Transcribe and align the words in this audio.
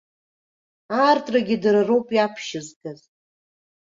Аартрагьы 0.99 1.55
дара 1.63 1.81
роуп 1.87 2.07
иаԥшьызгаз. 2.13 3.01